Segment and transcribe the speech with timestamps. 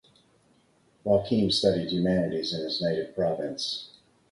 [1.03, 3.91] Joaquim studied humanities in his native province.